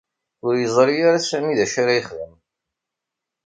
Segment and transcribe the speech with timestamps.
[0.45, 2.33] Ur yeẓri ara Sami d acu ad yexdem.